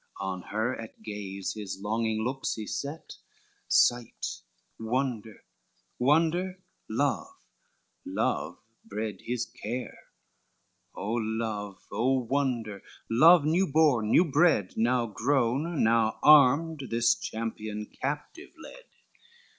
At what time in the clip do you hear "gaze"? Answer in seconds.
1.03-1.53